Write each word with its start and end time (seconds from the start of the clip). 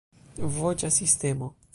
Voĉa 0.55 0.91
sistemo. 0.95 1.51